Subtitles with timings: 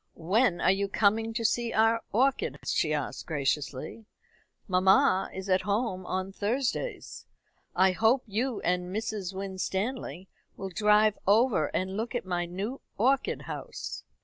[0.15, 4.07] "When are you coming to see our orchids?" she asked graciously.
[4.67, 7.27] "Mamma is at home on Thursdays.
[7.75, 9.31] I hope you and Mrs.
[9.35, 10.27] Winstanley
[10.57, 14.03] will drive over and look at my new orchid house.